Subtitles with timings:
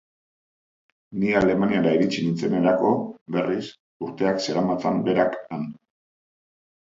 [1.23, 2.93] Ni Alemaniara iritsi nintzenerako,
[3.35, 3.65] berriz,
[4.07, 5.69] urteak zeramatzan berak han.